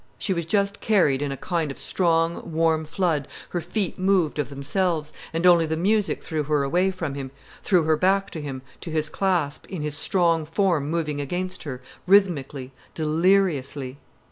[0.17, 4.49] She was just carried in a kind of strong, warm flood, her feet moved of
[4.49, 7.29] themselves, and only the music threw her away from him,
[7.61, 11.83] threw her back to him, to his clasp, in his strong form moving against her,
[12.07, 13.99] rhythmically, deliriously.